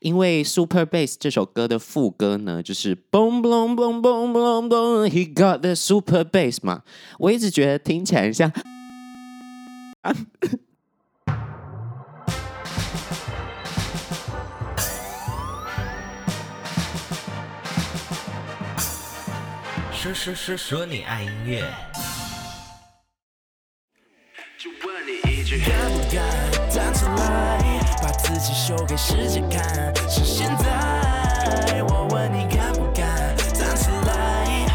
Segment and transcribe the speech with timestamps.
[0.00, 6.82] 因为 Super Bass 这首歌的副歌呢，就是 Boom Boom Boom Boom Boom Boom，He got the Super Bass 嘛，
[7.18, 8.52] 我一直觉得听起来很像。
[19.92, 21.64] 说说说说你爱音乐。
[24.56, 27.65] 就问你一句，敢不敢站出来，把
[28.26, 29.94] 自己秀给世界看？
[30.10, 31.80] 是现在。
[31.88, 34.66] 我问你敢不敢站出来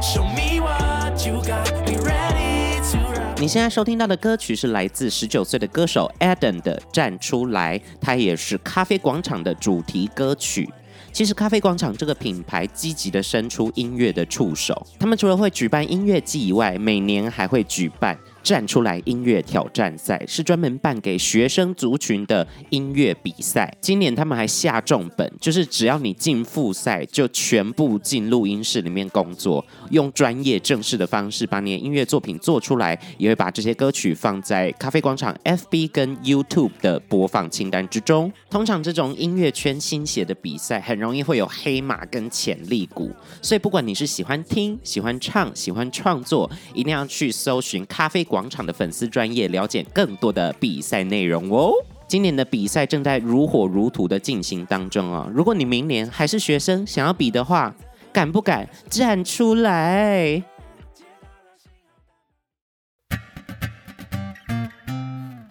[0.00, 3.34] ，Show me what you got, be ready to run。
[3.38, 10.70] 你现在收听到的歌曲是来自十九岁的歌手 Adam 的《站出来》，它也是咖啡广场的主题歌曲。
[11.12, 18.16] 其实咖啡广场这个品牌积极地伸出音乐的触手，他们除了会举办音乐季以外，每年还会举办。
[18.42, 23.72] 站出来音乐挑战赛是专门办给学生族群的音乐比赛。
[23.80, 38.32] 今年他们还下重本，就是只要你进复赛，就全部进录音室里面工作，用专业正式的方式把你的音乐作品做出来，也会把这些歌曲放在咖啡广场 FB 跟 YouTube 的播放清单之中。
[38.48, 43.10] 通常这种音乐圈新血的比赛，很容易会有黑马跟潜力股，
[43.42, 51.72] 所以不管你是喜欢听、喜欢唱、喜欢创作，一定要去搜寻咖啡广场的粉丝专业，了解更多的比赛内容哦。
[52.06, 55.28] 今年的比赛正在如火如荼的进行当中哦。
[55.34, 57.74] 如果你明年还是学生，想要比的话，
[58.12, 60.40] 敢不敢站出来？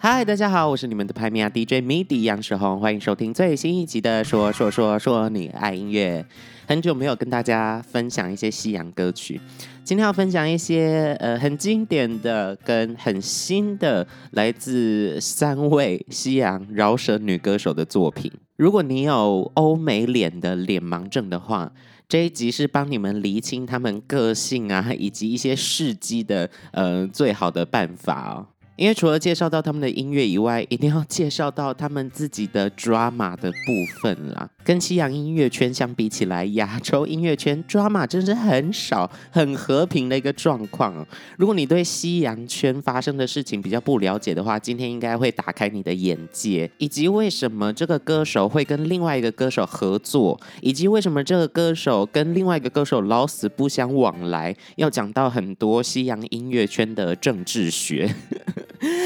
[0.02, 6.24] 嗨，大家好，我是你们的排名啊 DJ MIDI 杨世宏，欢迎收听最新一集的说说说说你爱音乐。
[6.66, 9.38] 很久没有跟大家分享一些西洋歌曲，
[9.84, 18.32] 今天要分享一些呃很经典的跟很新的来自三位西洋饶舌女歌手的作品。
[18.56, 21.70] 如果你有欧美脸的脸盲症的话，
[22.08, 28.46] 这一集是帮你们厘清他们个性啊以及一些事迹的呃最好的办法哦。
[28.80, 34.48] 因为除了介绍到他们的音乐以外，一定要介绍到他们自己的 drama 的部分啦。
[34.64, 41.06] 跟西洋音乐圈相比起来，亚洲音乐圈 drama 真是很少，很和平的一个状况。
[41.36, 54.56] 如果你对西洋圈发生的事情比较不了解的话，今天应该会打开你的眼界，以及为什么这个歌手会跟另外一个歌手合作，以及为什么这个歌手跟另外一个歌手老死不相往来。
[54.76, 58.14] 要讲到很多西洋音乐圈的政治学。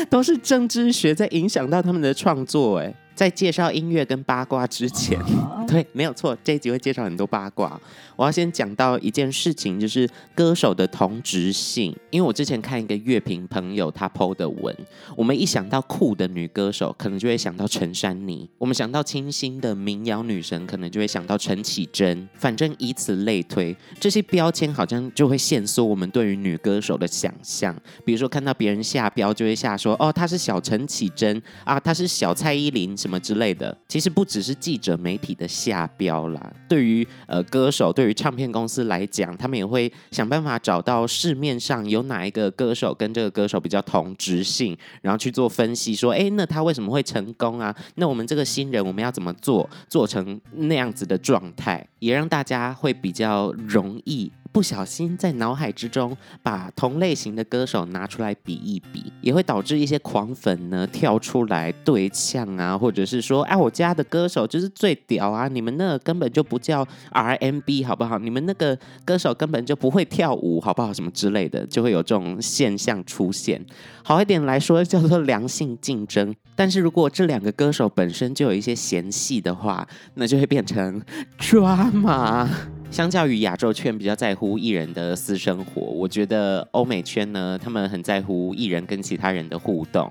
[0.08, 2.94] 都是政治学在影响到他们的创作，哎。
[3.14, 5.19] 在介绍音乐跟八卦之前，
[5.69, 7.80] 对，没有错，这一集会介绍很多八卦。
[8.16, 11.94] 我要先讲到一件事情，就是歌手的同质性。
[12.10, 14.76] 因为我之前看一个乐评朋友他 PO 的文，
[15.16, 22.28] 我们一想到酷的女歌手，可能就会想到陈珊妮；我们想到清新的民谣女神，可能就会想到陈绮贞。
[22.34, 27.74] 反正以此类推，这些标签好像就会限缩我们对于女歌手的想象。
[28.04, 36.53] 比如说看到别人下标，就会下说：“哦，她是小陈绮贞啊，她是小蔡依林。”什么之类的，其实不只是记者媒体的下标啦。
[36.66, 47.76] 对于呃歌手，对于唱片公司来讲，他们也会想办法找到市面上有哪一个歌手跟这个歌手比较同质性，然后去做分析，说，哎，那他为什么会成功啊？
[47.97, 54.31] 那我们这个新人，我们要怎么做，做成那样子的状态，也让大家会比较容易。
[54.53, 68.16] 不小心在脑海之中把同类型的歌手拿出来比一比，也会导致一些狂粉呢跳出来对呛啊，或者是说，哎，我家的歌手就是最屌啊，你们那根本就不叫 RMB 好不好？
[68.21, 70.92] 你们那个歌手根本就不会跳舞好不好？
[70.92, 73.60] 什么之类的，就会有这种现象出现。
[74.04, 79.84] 好一点来说叫做良性竞争，但是如果这两个歌手本身就有一些嫌隙的话，
[80.15, 81.03] 那就会变成
[81.38, 82.49] 抓嘛。
[82.91, 90.09] 相较于亚洲圈比较在乎艺人的私生活，我觉得欧美圈呢，他们很在乎艺人跟其他人的互动。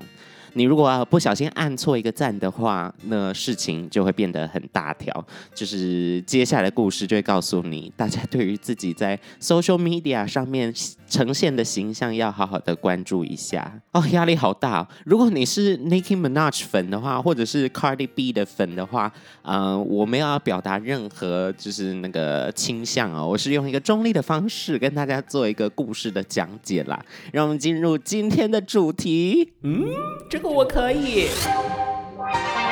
[0.56, 5.26] 你如果不小心按错一个赞的话，那事情就会变得很大条。
[5.54, 10.72] 就是接下来的故事就会告诉你，大家对于自己在 social media 上面
[11.14, 13.72] 呈现的形象要好好的关注一下。
[13.92, 14.88] 哦，压力好大哦。
[15.04, 19.12] 如果你是 Nicki Minaj 粉的话，或者是 Cardi B 的粉的话，
[19.42, 27.00] 嗯、呃，我没有要表达任何就是那个倾向哦，我是用一个中立的方式跟大家做一个故事的讲解啦。
[27.32, 29.52] 让我们进入今天的主题。
[29.62, 29.84] 嗯，
[30.28, 30.48] 这个。
[30.48, 31.28] 我可以。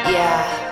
[0.05, 0.72] Yeah.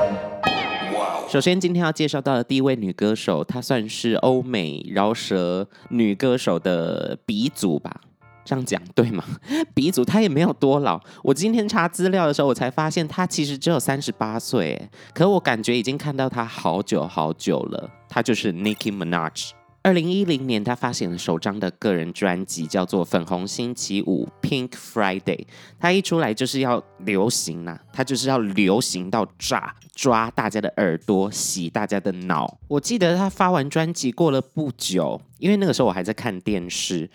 [1.31, 8.01] 首先，今天要介绍到的第一位女歌手，她算是欧美饶舌女歌手的鼻祖吧。
[8.45, 9.23] 这样讲对吗？
[9.73, 11.01] 鼻祖她也没有多老。
[11.23, 17.89] 我今天查资料的时候，我才发现她其实只有三十八岁，可我感觉已经看到她好久好久了。
[18.09, 19.51] 她就是 Nicki Minaj。
[19.83, 25.47] 二零一零年，他发行了首张的个人专辑，叫做《粉红星期五》（Pink Friday）。
[25.79, 32.59] 他一出来就是要流行呐、啊，他就是要流行到炸，抓大家的耳朵，洗大家的脑。
[32.69, 37.09] 我记得他发完专辑过了不久，因为那个时候我还在看电视。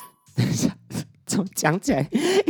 [1.25, 2.07] 怎 么讲起来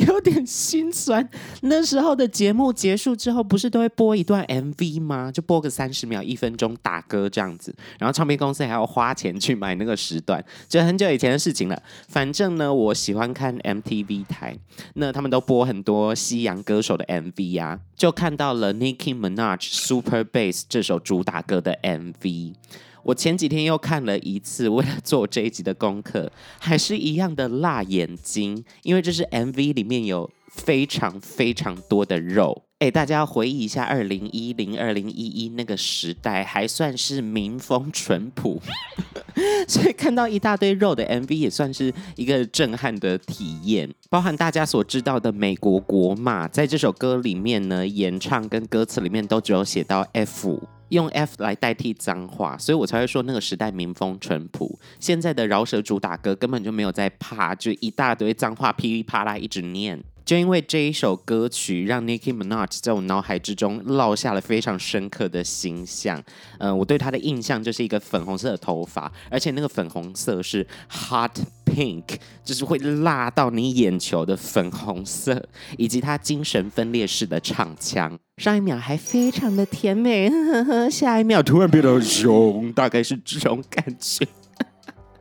[0.07, 1.27] 有点心酸？
[1.61, 5.31] 那时候的节目结束之后，不是都会播一段 MV 吗？
[5.31, 11.81] 就播个三十秒、一分钟打歌这样子，然后唱片公司还要花钱去买那个时段，就很久以前的事情了。
[12.07, 14.57] 反正呢，我喜欢看 MTV 台，
[14.95, 22.53] 那他们都播很多西洋歌手的 MV 啊，就看到了 Nicki Minaj Super Bass 这首主打歌的 MV。
[23.05, 32.63] 我前几天又看了一次，为了做这一集的功课， 还是一样的辣眼睛，因为这是 MV 里面有非常非常多的肉。
[32.79, 38.59] 哎，大家要回忆一下，二零一零、二零一一那个时代，还算是民风淳朴，
[39.69, 43.87] 所以看到一大堆肉的 MV 也算是一个震撼的体验。
[44.09, 50.59] 包含大家所知道的美国国骂，在这首歌里面呢，演唱跟歌词里面都只有写到 F。
[50.95, 54.79] 用 F 来代替脏话，所以我才会说那个时代民风淳朴。
[54.99, 60.03] 现在的饶舌主打歌根本就没有在怕，就一大堆脏话噼里啪啦一直念。
[60.25, 66.17] 就因为这一首歌曲，让 Nicki Minaj 在我脑海之中烙下了非常深刻的形象。
[66.57, 71.29] 嗯、呃，我对她的印象就是一个粉红色的头发，而且那个粉红色是 hot
[71.65, 78.17] pink，就是会辣到你眼球的粉红色，以及她精神分裂式的唱腔。
[78.37, 84.27] 上一秒还非常的甜美，呵呵，下一秒突然变得 凶，大概是这种感觉。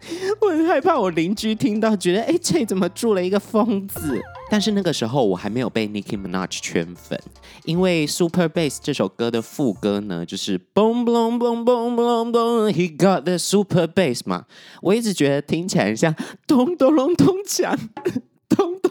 [0.41, 4.21] 我很害怕，我邻居听到觉得，哎，这怎么住了一个疯子？
[4.51, 7.19] 但是那个时候我还没有被 Nicki Minaj 圈粉，
[7.65, 14.45] 因为 Super Bass 这首歌的副歌呢，就是 Boom Boom Boom Boom Boom Boom，He got the Super Bass 嘛，
[14.83, 16.15] 我一直觉得听起来像
[16.47, 17.77] 咚咚隆咚锵。
[18.47, 18.84] 咚咚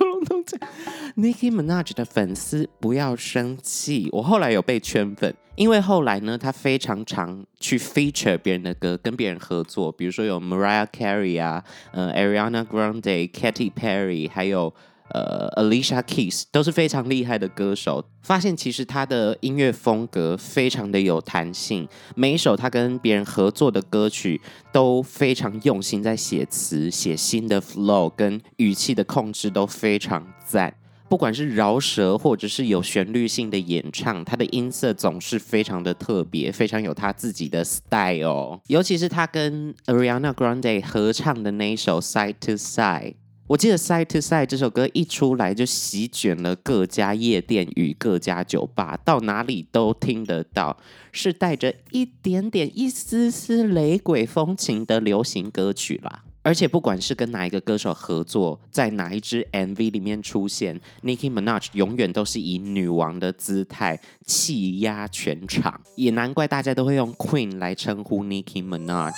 [1.16, 14.74] ，Nicki Minaj 的粉丝不要生气，我后来有被圈粉，因为后来呢，他非常常去 feature 别人的歌，跟别人合作，比如说有 Mariah Carey 啊，呃，Ariana Grande，Katy Perry，还有。
[15.14, 18.04] 呃，Alicia Keys 都是非常厉害的歌手。
[18.24, 24.40] 发现其实他的音乐风格非常的有弹性，每一首他跟别人合作的歌曲
[24.72, 30.74] 都非常用心在写词、写新的 flow 跟语气的控制都非常赞。
[31.10, 38.62] 不管是饶舌或者是有旋律性的演唱，他的音色总是非常的特别，非常有他自己的 style。
[38.68, 43.16] 尤其是他跟 Ariana Grande 合唱的那一首 Side to Side。
[43.54, 50.76] 我记得《Side to Side》这首歌一出来就席卷了各家夜店与各家酒吧，到哪里都听得到，
[51.12, 56.24] 是带着一点点、一丝丝雷鬼风情的流行歌曲啦。
[56.42, 69.14] 而且不管是跟哪一个歌手合作，在哪一支 MV 里面出现，Nicki Minaj 永远都是以女王的姿态气压全场，也难怪大家都会用 Queen 来称呼 Nicki Minaj。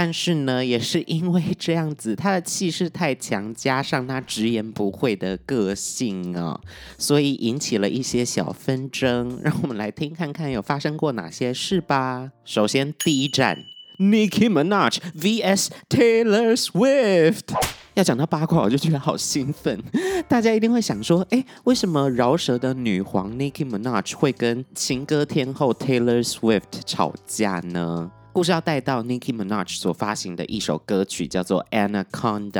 [0.00, 6.60] 但是呢，也是因为这样子，他的气势太强，加上他直言不讳的个性啊，
[6.96, 9.40] 所以引起了一些小纷争。
[9.42, 12.30] 让我们来听看看有发生过哪些事吧。
[12.44, 13.64] 首先，第一站
[13.98, 17.52] ，Nicki Minaj vs Taylor Swift。
[17.94, 19.82] 要讲到八卦，我就觉得好兴奋。
[20.28, 28.12] 大家一定会想说，哎，为什么饶舌的女皇 Nicki Minaj 会跟情歌天后 Taylor Swift 吵架呢？
[28.32, 32.50] 故事要带到 Nicki Minaj 所发行的一首歌曲，叫做《Anaconda》，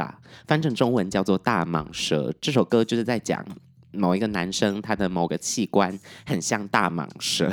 [0.46, 2.30] 翻成中文叫做《大蟒蛇》。
[2.40, 3.44] 这首歌就是在讲
[3.92, 5.96] 某一个男生，他的某个器官
[6.26, 7.48] 很像大蟒蛇。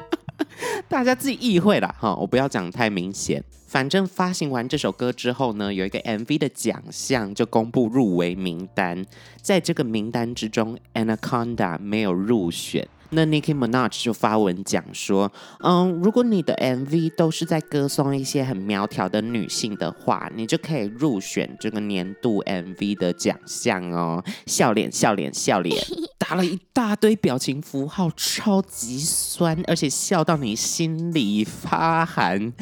[0.86, 3.42] 大家自己意会啦，哈，我不要讲太明显。
[3.66, 9.06] 反正发行完这首歌之后呢，有一个 MV 的奖项就公布入围名单，
[9.40, 12.86] 在这个名单之中，《Anaconda》没有入选。
[13.10, 15.30] 那 Nicki Minaj 就发文讲说，
[15.62, 24.22] 嗯，如果你的 MV 都是在歌颂一些很苗条的女性的话，你就可以入选这个年度 MV 的奖项哦。
[24.46, 25.76] 笑脸，笑脸，笑脸，
[26.18, 32.52] 打了一大堆表情符号，超级酸，而且笑到你心里发寒。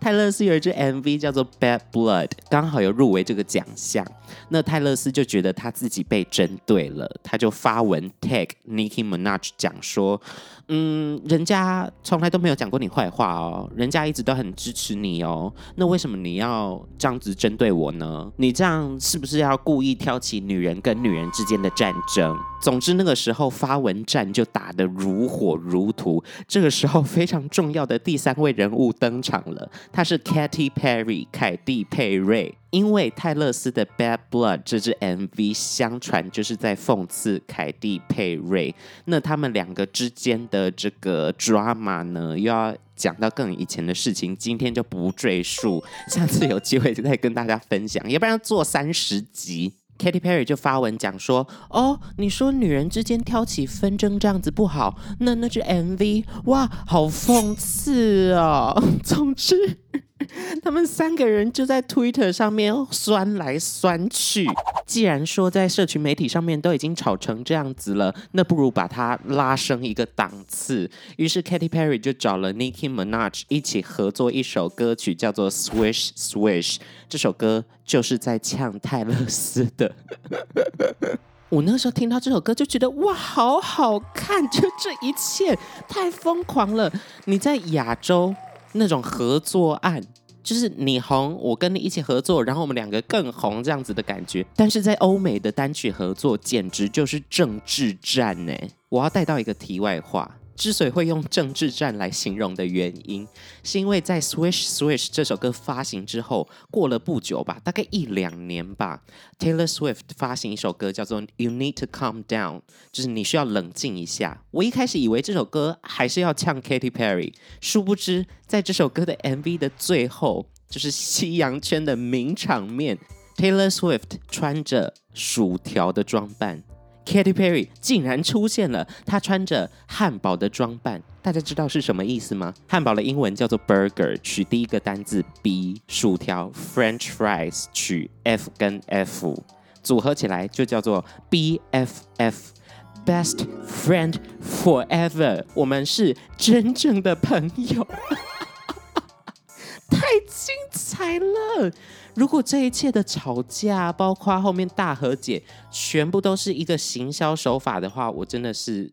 [0.00, 4.06] 泰勒斯有一支 MV 叫做《Bad Blood》，刚好有入围这个奖项。
[4.48, 10.20] 那泰勒斯就觉得他自己被针对了，他就发文 tag Nicki Minaj 讲说
[10.68, 18.30] ：“嗯，人家从来都没有讲过你坏话哦，人家一直都很支持你哦，那为什么你要这样子针对我呢？
[18.36, 22.36] 你这样是不是要故意挑起女人跟女人之间的战争？
[22.62, 26.22] 总之那个时候发文战就打得如火如荼。
[26.48, 32.54] 这个时候非常重要的第三位人物登场了，他是 Katy Perry 凯蒂佩瑞。
[32.70, 38.74] 因为泰勒斯的《Bad Blood》这支 MV，相传就是在讽刺凯蒂佩瑞。
[39.04, 49.74] 那他们两个之间的这个 drama 呢，又要讲到更以前的事情，今天就不赘述，下次有机会再跟大家分享，要不然要做三十集。
[49.98, 58.82] Katy Perry 就发文讲说：“哦，你说女人之间挑起纷争这样子不好，那那只 MV 哇，好讽刺哦。
[59.02, 59.78] 总之。”
[60.62, 64.46] 他们三个人就在 Twitter 上面酸来酸去。
[64.86, 70.90] 既然说在社群媒体上面都已经吵成这样子了，那不如把它拉升一个档次。
[71.16, 76.76] 于是 Katy Perry 就找了 Nicki Minaj 一起合作一首歌曲，叫做 Swish Swish。
[77.08, 79.94] 这首歌就是在呛泰勒斯的。
[81.50, 84.42] 我那时候听到这首歌就觉得哇，好好看！
[84.50, 85.56] 就这一切
[85.88, 86.92] 太疯狂了。
[87.26, 88.34] 你在亚洲。
[88.74, 90.02] 那种合作案，
[90.42, 94.44] 就是你红，我跟你一起合作，然后我们两个更红这样子的感觉。
[94.54, 98.52] 但是在欧美的单曲合作，简直就是政治战呢。
[98.88, 100.30] 我要带到一个题外话。
[100.56, 103.26] 之所以会用政治战来形容的原因，
[103.62, 109.02] 是因为在《Swish Swish》这首歌发行之后，过了不久吧，大概一两年吧
[109.38, 112.58] ，Taylor Swift 发行一首歌叫做《You Need to Calm Down》，
[112.92, 114.42] 就是你需要冷静一下。
[114.50, 122.98] 我一开始以为这首歌还是要呛 Katy Perry，殊不知在这首歌的 MV 的最后，就是西洋圈的名场面
[123.36, 126.62] ，Taylor Swift 穿着薯条的装扮。
[127.04, 132.54] Katy Perry 竟然出现了，她穿着汉堡的装扮，大家知道是什么意思吗？
[132.66, 136.50] 汉堡的英文叫做 burger，取第一个单字 b，薯条。
[136.74, 139.42] French fries 取 f 跟 f，
[139.82, 147.86] 组合起来就叫做 BFF，Best Friend Forever，我们是真正的朋友，
[149.90, 151.70] 太精彩了！
[152.14, 158.92] 如果这一切的吵架，包括后面大和解，全部都是一个行销手法的话，我真的是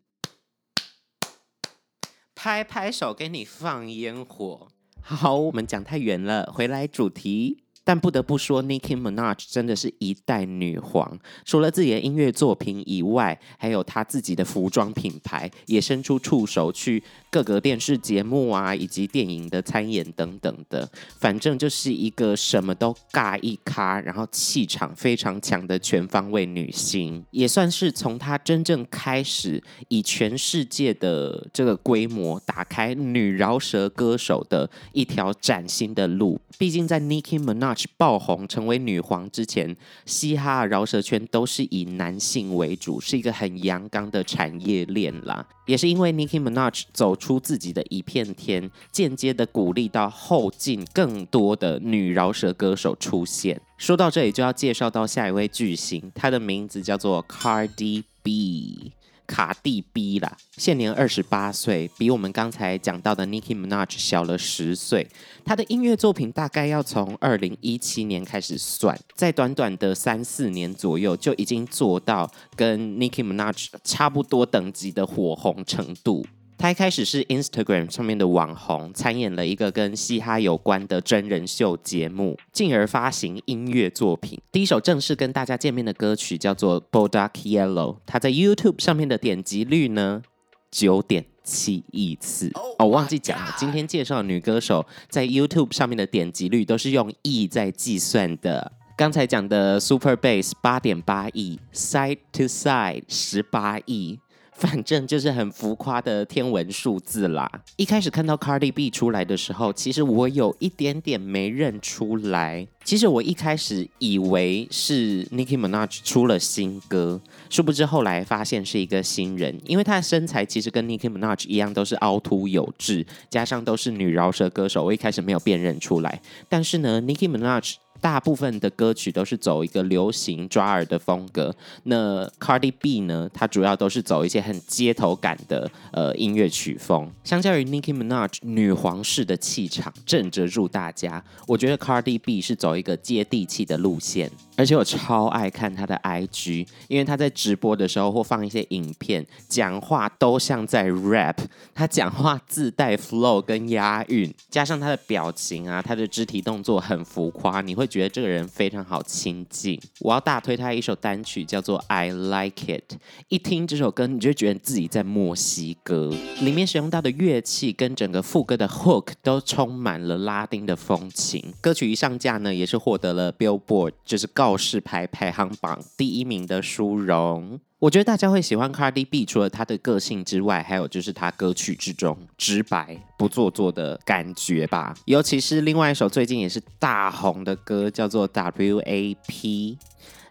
[2.33, 4.67] 拍拍手给你放烟火。
[5.01, 7.63] 好，我们讲太远了，回来主题。
[7.83, 11.19] 但不得不说，Nicki Minaj 真的是一代女皇。
[11.43, 20.87] 除了自己的音乐作品以外，还有她自己的服装品牌，也伸出触手去各个电视节目啊，以及电影的参演等等的。
[21.17, 36.39] 反正就是一个什么都尬一咖，然后气场非常强的全方位女星，也算是从她真正开始以全世界的这个规模打开女饶舌歌手的一条崭新的路。
[36.57, 39.75] 毕竟在 Nicki Minaj 爆红成为女皇之前，
[40.05, 45.45] 嘻哈饶舌圈都是以男性为主，是一个很阳刚的产业链啦。
[45.65, 53.61] 也是因为 Nicki Minaj 走出自己的一片天，间接的鼓励到后进更多的女饶舌歌手出现。
[53.77, 58.91] 说到这里，就要介绍到下一位巨星，她的名字叫做 Cardi B。
[59.27, 65.07] 卡蒂 B 啦，现年二十八岁，比我们刚才讲到的 Nicki Minaj 小了十岁。
[65.45, 76.25] 他的音乐作品大概要从二零一七年开始算，在短短的三四年左右，就已经做到跟 Nicki Minaj 差不多等级的火红程度。
[76.61, 84.39] 他一开始是 Instagram 上面的网红，参演了一个跟嘻哈有关的真人秀节目，进而发行音乐作品。
[84.51, 90.21] 第一首正式跟大家见面的歌曲叫做《Bodak Yellow》，他在 YouTube 上面的点击率呢，
[90.69, 92.51] 九点七亿次。
[92.77, 98.71] 哦，忘记讲了，今天介绍的女歌手在 YouTube 上面的点击率都是用亿在计算的。
[98.95, 104.19] 刚才讲的 Super Bass 八点八亿，Side to Side 十八亿。
[104.61, 107.51] 反正就是很浮夸的天文数字啦。
[107.77, 112.67] 一开始看到 Cardi B 出来的时候，其实我有一点点没认出来。
[112.83, 126.21] 其实我一开始以为是 Nicki Minaj 出了新歌，殊不知后来发现是一个新人，因为她的身材其实跟 Nicki Minaj 一样，都是凹凸有致，加上都是女饶舌歌手，我一开始没有辨认出来。
[126.47, 137.09] 但是呢，Nicki Minaj 大部分的歌曲都是走一个流行抓耳的风格，那 Cardi B 呢，它主要都是走一些很街头感的呃音乐曲风。
[137.23, 144.31] 相较于 Nicki Minaj 女皇式的气场震慑住大家，我觉得 Cardi B 是走一个接地气的路线。
[144.61, 151.35] 而且我超爱看他的 IG，因为他在直播的时候或放一些影片，讲话都像在 rap。
[151.73, 159.81] 他讲话自带 flow 跟押韵，加上他的表情啊，他的肢体动作很浮夸，你会觉得这个人非常好亲近。
[159.99, 162.93] 我要大推他一首单曲，叫做《I Like It》。
[163.29, 171.51] 一听这首歌，你就觉得自己在墨西哥，里面使用到的乐器跟整个副歌的 hook 都充满了拉丁的风情。
[171.59, 177.59] 歌曲一上架呢，也是获得了 Billboard 就是告示牌排行榜第一名的殊荣。
[177.79, 184.93] 我觉得大家会喜欢 Cardi B，除了她的个性之外，还有就是她歌曲之中直白不做作的感觉吧。
[185.05, 189.77] 尤其是另外一首最近也是大红的歌，叫做 WAP。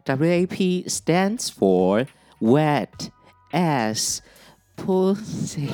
[0.05, 2.07] WAP stands for
[2.41, 2.89] Wet
[3.51, 4.19] Ass
[4.77, 5.69] Pussy。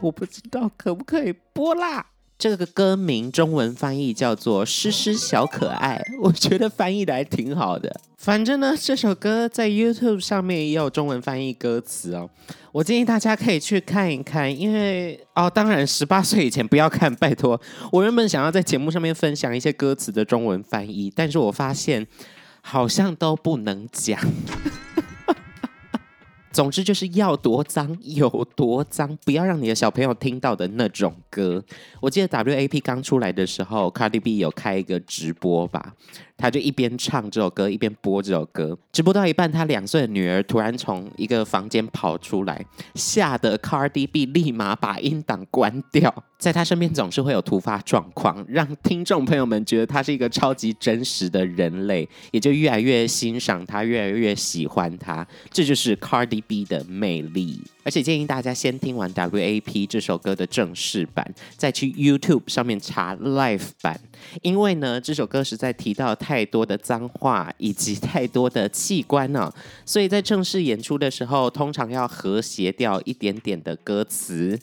[0.00, 2.06] 我不知道可不可以播啦。
[2.38, 8.00] 这个歌名中文翻译叫做《诗诗小可爱》， 我觉得翻译的还挺好的。
[8.16, 12.30] 反正呢，这首歌在 YouTube 上面也有中文翻译歌词哦。
[12.70, 17.60] 我建议大家可以去看一看，因为哦，当然十八岁以前不要看，拜托。
[17.90, 22.06] 我原本想要在节目上面分享一些歌词的中文翻译，但是我发现
[22.60, 24.16] 好像都不能讲。
[26.58, 31.64] 总之就是要多脏有多脏，不要让你的小朋友听到的那种歌。
[32.00, 35.94] 我记得 WAP 刚出来的时候，Cardi B 有开一个直播吧。
[36.38, 38.78] 他就一边唱这首歌，一边播这首歌。
[38.92, 42.64] 直播到一半，他两岁的女儿突然从一个房间跑出来，
[42.94, 46.24] 吓得 Cardi B 立马把音档关掉。
[46.38, 55.26] 在他身边总是会有突发状况，让听众朋友们觉得他是一个超级真实的人类，也就越来越欣赏他，越来越喜欢他。
[55.50, 57.60] 这就是 Cardi B 的魅力。
[57.82, 63.98] 而且建议大家先听完 WAP 这首歌的正式版，再去 YouTube 上面查 Live 版，
[64.42, 69.52] 因为呢，这首歌实在提到太多的脏话以及太多的器官呢、
[69.84, 74.58] 所以在正式演出的时候，通常要和谐掉一点点的歌词，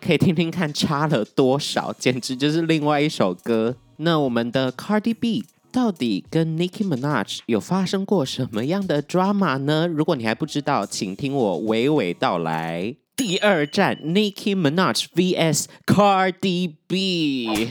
[0.00, 3.76] 可以听听看差了多少，简直就是另外一首歌。
[3.98, 5.44] 那我们的 Cardi B。
[5.72, 9.86] 到底跟 Nicki Minaj 有发生过什么样的 drama 呢？
[9.86, 12.96] 如果你还不知道，请听我娓娓道来。
[13.14, 17.68] 第二站，Nicki Minaj vs Cardi B。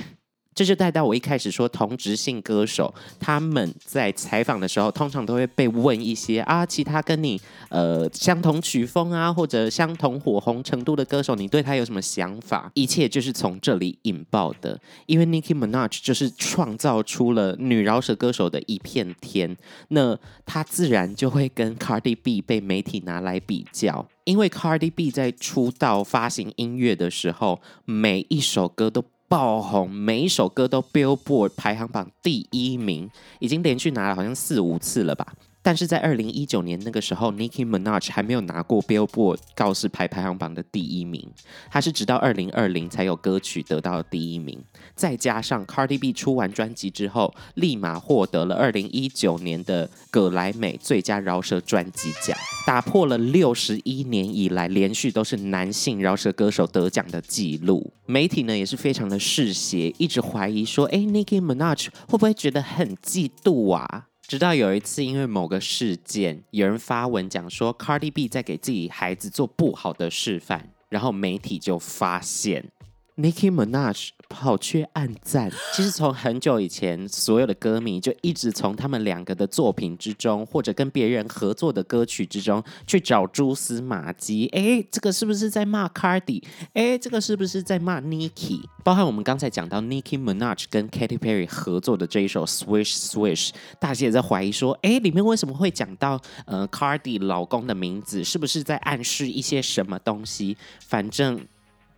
[0.56, 12.72] 这就带到我一开始说同职性歌手，他们在采访的时候，通常都会被问一些啊，其他跟你呃相同曲风啊，或者相同火红程度的歌手，你对他有什么想法？
[12.74, 19.58] 一切就是从这里引爆的，因为 Nicki Minaj 就是创造出了女饶舌歌手的一片天，
[19.90, 29.04] 那他自然就会跟 Cardi B 被媒体拿来比较，因为 Cardi B 在出道发行音乐的时候，每一首歌都。
[29.28, 33.10] 爆红，每一首歌都 Billboard 排行榜第一名，
[33.40, 35.34] 已经连续拿了好像四五次了吧。
[35.66, 41.28] 但是在二零一九年那个时候，Nicki Minaj 还没有拿过 Billboard 告示牌排行榜的第一名，
[41.72, 44.64] 他是直到二零二零才有歌曲得到第一名。
[44.94, 57.92] 再加上 Cardi B 出完专辑之后，立马获得了二零一九年的葛莱美最佳饶舌专辑奖，打破了六十一年以来连续都是男性饶舌歌手得奖的记录。
[58.06, 64.06] 媒体呢也是非常的嗜血，一直怀疑说，哎，Nicki Minaj 会不会觉得很嫉妒啊？
[64.28, 72.72] 直到有一次，因为某个事件，有人发文讲说 Cardi B 在给自己孩子做不好的示范，然后媒体就发现
[73.18, 74.10] Nicki Minaj。
[74.28, 84.48] 跑去按赞，其实从很久以前，所有的歌迷就一直从他们两个的作品之中，或者跟别人合作的歌曲之中去找蛛丝马迹。
[84.48, 86.44] 哎，这个是不是在骂 Cardi？
[86.74, 88.62] 哎，这个是不是在骂 Nicki？
[88.84, 98.24] 包含我们刚才讲到 Nicki Minaj 跟 Katy Perry 合作的这一首 Swish Swish，大家也在怀疑说，哎，里面为什么会讲到呃 Cardi 老公的名字？
[98.24, 100.58] 是不是在暗示一些什么东西？
[100.80, 101.46] 反正。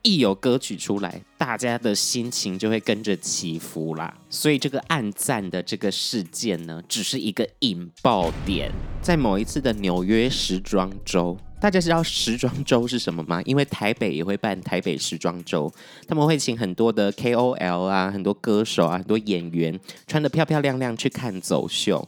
[0.02, 4.18] 一有歌曲出来，大家的心情就会跟着起伏啦。
[4.30, 8.72] 所以这个暗赞的这个事件呢，只是一个引爆点。
[9.02, 13.42] 在某一次的纽约时装周，大家知道时装周是什么吗？
[13.44, 15.72] 因为台北也会办台北时装周，
[16.08, 22.08] 他们会请很多的 KOL 啊，很多歌手啊，很多演员穿得漂漂亮亮去看走秀。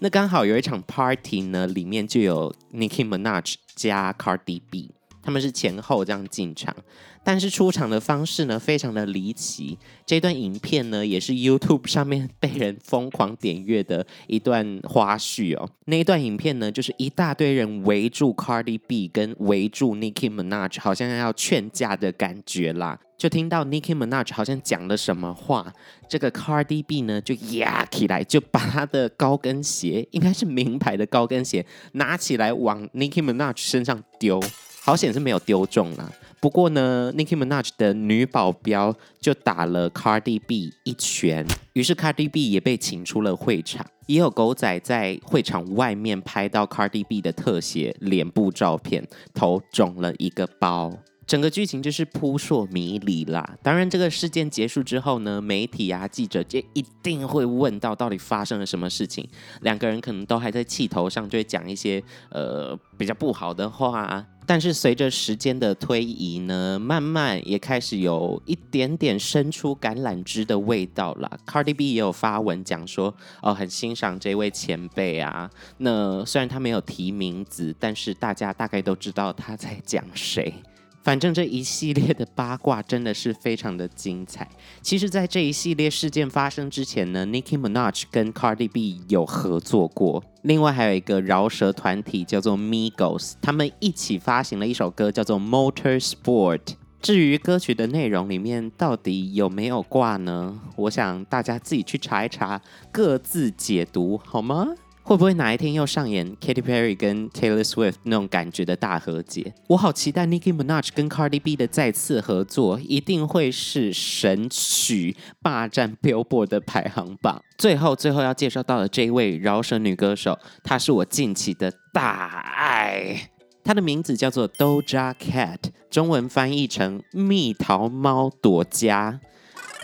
[0.00, 4.90] 那刚好有一场 party 呢，里面就有 Nicki Minaj 加 Cardi B。
[5.22, 6.74] 他们是前后这样进场，
[7.22, 9.78] 但是出场的方式呢，非常的离奇。
[10.06, 15.68] 这段影片呢，也是 YouTube 上面被人疯狂点阅的一段花絮哦。
[15.84, 22.98] 那一段影片呢，就是一大堆人围住 Cardi B 跟围住 Nicki Minaj，好像要劝架的感觉啦。
[23.18, 25.70] 就听到 Nicki Minaj 好像讲了什么话，
[26.08, 34.40] 这个 Cardi B 呢就压起来，就把他的高跟鞋，应该是名牌的高跟鞋，拿起来往 Nicki Minaj 身上丢。
[34.82, 36.10] 好险是没有丢中啦。
[36.40, 43.84] 不过呢，Nicki Minaj 的女保镖就打了 Cardi B 一拳，于是 Cardi B 也被请出了会场。
[44.06, 50.90] 也有狗仔在会场外面拍到 Cardi B 的特写脸部照片，头肿了一个包。
[51.30, 53.56] 整个剧情就是扑朔迷离啦。
[53.62, 59.24] 当然，这个事件结束之后呢，媒体啊、记者就一定会问到到底发生了什么事情。
[59.60, 64.26] 两个人可能都还在气头上，就会讲一些呃比较不好的话。
[64.44, 71.30] 但是随着时间的推移呢，慢慢也开始有一点点伸出橄榄枝的味道啦。
[71.46, 75.48] Cardi B 也有发文讲说，哦，很欣赏这位前辈啊。
[75.78, 80.52] 那虽然他没有提名字，但是大家大概都知道他在讲谁。
[81.02, 84.48] 反正这一系列的八卦真的是非常的精彩。
[84.82, 90.22] 其实，在这一系列事件发生之前呢，Nicki Minaj 跟 Cardi B 有合作过。
[90.42, 96.60] 另外还有一个饶舌团体叫做 Migos，他们一起发行了一首歌叫做 Motorsport。
[97.02, 100.60] 至于歌曲的内容里面到底有没有挂呢？
[100.76, 102.60] 我想大家自己去查一查，
[102.92, 104.66] 各自解读好吗？
[105.10, 109.52] 会不会哪一天又上演 Katy Perry 跟 Taylor Swift 那种感觉的大和解？
[109.66, 117.42] 我好期待 Nicki Minaj 跟 Cardi B 的再次合作，一定会是神曲霸占 Billboard 的排行榜。
[117.58, 123.30] 最后，最后要介绍到的这一位饶舌女歌手，她是我近期的大爱，
[123.64, 125.58] 她的名字叫做 Doja Cat，
[125.90, 129.18] 中文翻译成蜜桃猫朵佳。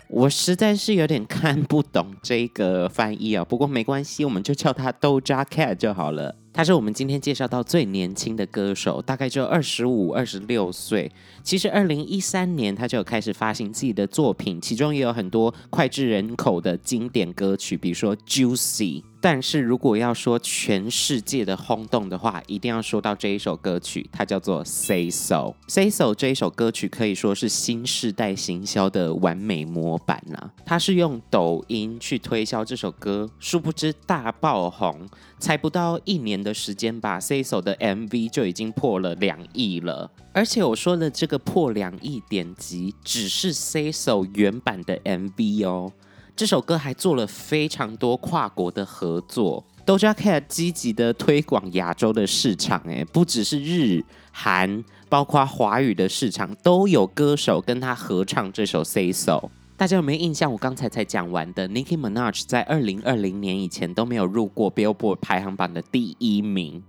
[0.08, 6.34] 我实在是有点看不懂这个翻译啊，不过没关系，我们就叫他 Doja Cat 就好了。
[6.52, 11.10] 他是我们今天介绍到最年轻的歌手，大概就二十五、二十六岁。
[11.42, 19.02] 其实二零一三年他就有开始发行自己的作品，其中也有很多脍炙人口的经典歌曲，比如说 Juicy。
[19.28, 25.56] 但是如果要说全世界的轰动的话，一定要说到这一首歌曲，它叫做 Say So。
[25.66, 30.54] Say So 这一首歌曲可以说是新世代行销的完美模板呐、啊。
[30.64, 35.08] 它是用抖音去推销这首歌，殊不知大爆红，
[35.40, 40.08] 才不到一年的时间吧，Say So 的 MV 就已经破了两亿了。
[40.32, 45.92] 而且我说的这个破两亿点击，只是 Say So 原版的 MV 哦。
[46.36, 59.48] 这首歌还做了非常多跨国的合作，Doja Cat 积极的推广亚洲的市场，哎，不只是日韩，包括华语的市场都有歌手跟他合唱这首 Say So。
[59.78, 60.52] 大家有没有印象？
[60.52, 66.82] 我刚才才讲完的 Nicki Minaj 在二零二零年以前都没有入过 Billboard 排行榜的第一名，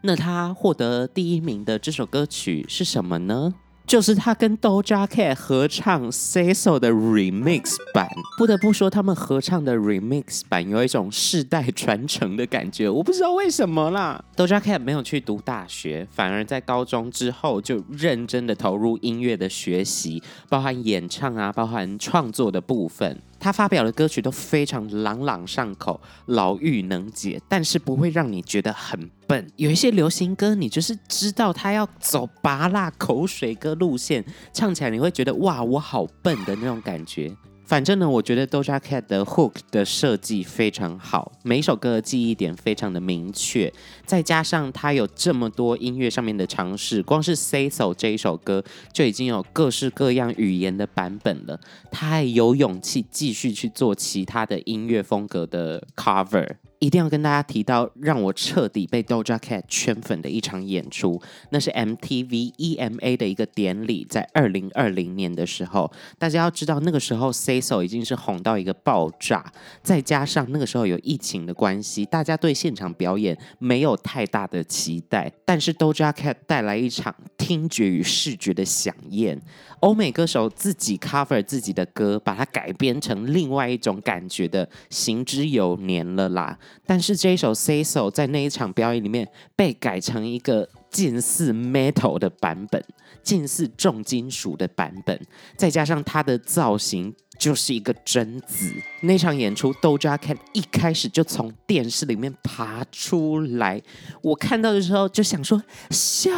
[0.00, 3.54] 那他获得第一名的这首歌曲是什么呢？
[3.86, 14.24] 就是他跟 Doja Cat 合唱 s e s o 的 Remix 版，不得不说他们合唱的 Remix 版有一种世代传承的感觉，我不知道为什么啦。
[14.34, 23.20] Doja Cat 没有去读大学，反而在高中之后就认真的投入音乐的学习，包含演唱啊，包含创作的部分。
[23.42, 29.44] 他发表的歌曲都非常朗朗上口，老嫗能解，但是不会让你觉得很笨。
[29.56, 37.36] 有一些流行歌，你就是知道他要走拔辣口水歌路线，唱起来你会觉得哇，我好笨的那种感觉。
[37.72, 43.72] 反正呢，我觉得 Doja Cat 的 Hook 的设计非常好，每一首歌的记忆点非常的明确，
[44.04, 51.58] 再加上它有这么多音乐上面的尝试，光是 Say So 这一首歌就已经有各式各样语言的版本了，
[51.90, 56.56] 他还有勇气继续去做其他的音乐风格的 Cover。
[56.82, 69.52] 一定要跟大家提到，让我彻底被 Doja Cat 圈粉的一场演出，那是 MTV EMA 的一个典礼，在二零二零年的时候，大家要知道那个时候 Say So 已经是红到一个爆炸，
[69.84, 79.40] 再加上那个时候有疫情的关系，大家对现场表演没有太大的期待，但是 Doja Cat 带来一场听觉与视觉的响宴。
[79.78, 86.58] 欧美歌手自己 cover 自己的歌，把它改编成另外一种感觉的，行之有年了啦。
[86.86, 92.84] 但是这一首 Say So 在那一场表演里面被改成一个近似 metal 的版本，
[93.22, 95.20] 近似重金属的版本，
[95.56, 98.72] 再加上它的造型就是一个贞子。
[99.02, 103.80] 那场演出，Doja Cat 一开始就从电视里面爬出来，
[104.22, 106.30] 我看到的时候就想说：小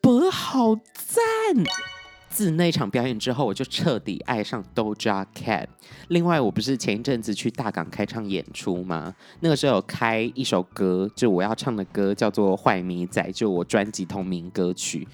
[0.00, 1.22] 伯好赞。
[2.34, 5.68] 自那场表演之后，我就彻底爱上 Doja Cat。
[6.08, 9.14] 另外，我不是前一阵子去大港开唱演出吗？
[9.38, 15.06] 那个时候有开一首歌，就我要唱的歌叫做《坏米仔》，就我专辑同名歌曲。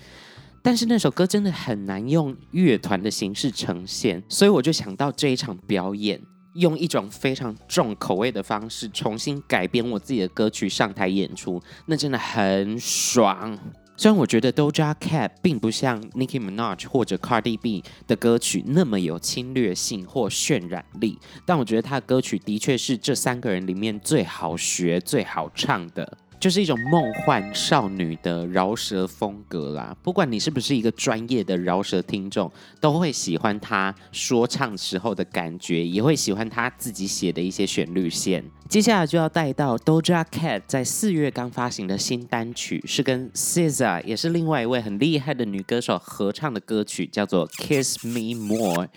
[0.63, 6.19] 但是那首歌真的很难用乐团的形式呈现，所以我就想到这一场表演，
[6.55, 13.59] 用一种非常重口味的方式重新改编我自己的歌曲上台演出，那真的很爽。
[14.01, 26.17] 虽然我觉得 Doja Cat 并不像 Nicki Minaj 或者 Cardi B 的歌曲那么有侵略性或渲染力，但我觉得他的歌曲的确是这三个人里面最好学、最好唱的。
[26.41, 29.95] 就是一种梦幻少女的饶舌风格啦。
[30.03, 32.51] 不管你是不是一个专业的饶舌听众，
[32.81, 38.43] 都会喜欢她说唱时候的感觉，也会喜欢她自己写的一些旋律线。
[38.71, 48.89] 接下来就要带到 Doja Cat 在四月刚发行的新单曲，是跟 SZA 也是另外一位很厉害的女歌手合唱的歌曲，叫做 Kiss Me More，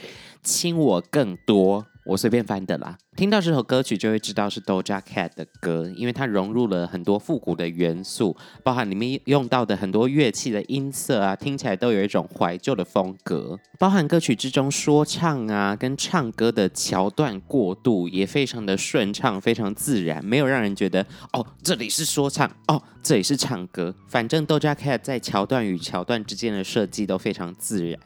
[0.42, 1.88] 亲我更多。
[2.06, 13.58] 我随便翻的啦，听到这首歌曲就会知道是 Doja Cat 的歌，因为它融入了很多复古的元素，包含里面用到的很多乐器的音色啊，听起来都有一种怀旧的风格。
[13.80, 27.98] 包含歌曲之中说唱啊跟唱歌的桥段过渡也非常的顺畅，非常自然，没有让人觉得哦这里是说唱哦这里是唱歌，反正 Doja Cat 在桥段与桥段之间的设计都非常自然，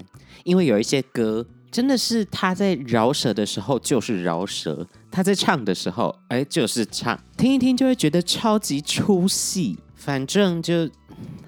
[0.44, 1.48] 因为有一些歌。
[1.72, 9.78] 真的是他在饶舌的时候就是饶舌，他在唱的时候哎就是唱，听一听就会觉得超级出戏。
[9.96, 10.90] 反正就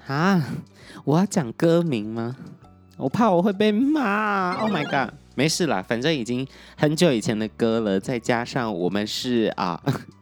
[0.06, 0.44] 啊，
[1.04, 2.36] 我要讲歌名吗？
[2.98, 4.52] 我怕我会被骂。
[4.56, 9.80] Oh my god，没事啦，反正已经很久以前的歌了，再加上我们是啊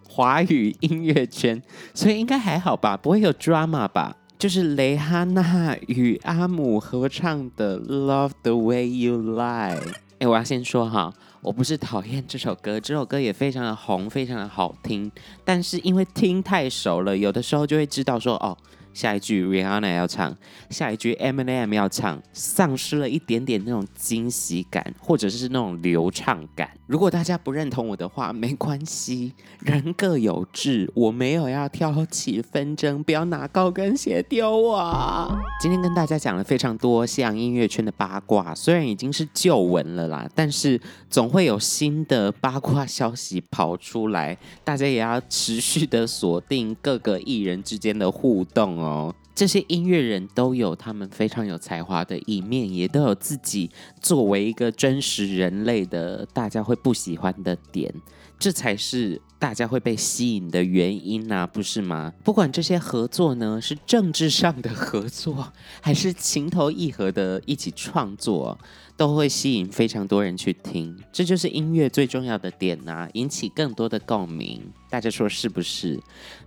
[0.08, 1.60] 华语音乐圈，
[1.92, 4.16] 所以应该还好吧，不会有 drama 吧。
[4.38, 9.76] 就是蕾哈娜与阿姆合唱的《Love the Way You Lie》。
[10.20, 15.10] 哎，我要先说哈，我不是讨厌这首歌，这首歌也非常的红，非常的好听。
[15.44, 18.56] 但是因为听太熟了，有的时候就会知道说哦。
[18.98, 20.36] 下一句 Rihanna 要唱，
[20.70, 26.68] 下一句 Eminem 要唱，丧失了一点点那种惊喜感，或者是那种流畅感。
[26.88, 35.38] 如果大家不认同我的话，没关系，人各有志，我没有要挑起纷争，不要拿高跟鞋丢我。
[35.62, 48.87] 今天跟大家讲了非常多西洋音乐圈的八卦，虽然已经是旧闻了啦，但是总会有新的八卦消息跑出来，大家也要持续的锁定各个艺人之间的互动哦。
[48.88, 53.70] 哦，这些音乐人都有他们非常有才华的一面，也都有自己
[54.00, 57.92] 作为一个真实人类的大家会不喜欢的点，
[58.38, 62.12] 这才是大家会被吸引的原因啊，不是吗？
[62.22, 68.58] 不管这些合作呢，是政治上的合作，还是情投意合的一起创作。
[68.98, 74.60] 都会吸引非常多人去听，这就是音乐最重要的点呐、啊，引起更多的共鸣。
[74.90, 75.96] 大家说是不是？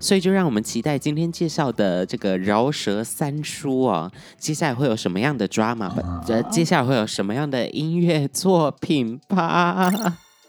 [0.02, 5.90] 所以就让我们期待今天介绍的这个饶舌三叔哦，接下来会有什么样的 drama？
[6.28, 9.90] 呃，接下来会有什么样的音乐作品吧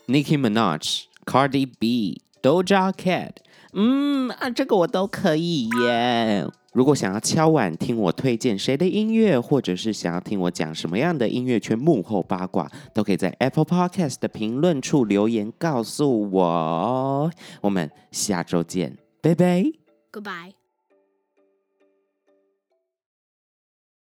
[0.09, 3.33] ？Nicki Minaj、Cardi B、Doja Cat，
[3.73, 6.47] 嗯啊，这个我都可以耶。
[6.73, 17.31] 如果想要敲碗听我推荐谁的音乐，或者是想要听我讲什么样的音乐圈幕后八卦，都可以在 Apple Podcast 的评论处留言告诉我。
[17.61, 19.65] 我们下周见，拜拜
[20.11, 20.62] ，Goodbye。